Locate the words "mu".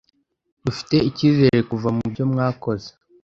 1.95-2.03